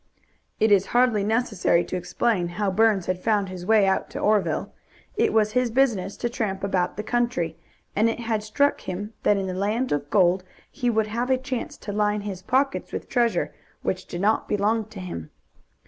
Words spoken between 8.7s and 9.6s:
him that in the